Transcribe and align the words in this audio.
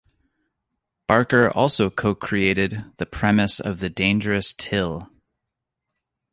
Barker 1.07 1.51
also 1.51 1.91
co-created 1.91 2.85
the 2.97 3.05
premise 3.05 3.59
of 3.59 3.77
the 3.77 3.89
dangerous 3.91 4.51
till. 4.51 5.11